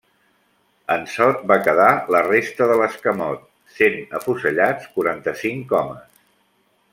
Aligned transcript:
En 0.93 1.03
Sot 1.15 1.43
va 1.51 1.57
quedar 1.67 1.89
la 2.15 2.21
resta 2.27 2.69
de 2.71 2.77
l'escamot, 2.79 3.45
sent 3.81 4.01
afusellats 4.21 4.89
quaranta-cinc 4.97 5.77
homes. 5.83 6.19